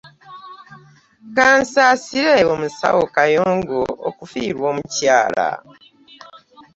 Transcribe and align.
Ka 1.35 1.47
nsaasire 1.59 2.35
ku 2.47 2.55
musawo 2.61 3.03
Kayongo 3.15 3.79
okufiirwa 4.09 4.65
omukyala. 4.73 5.49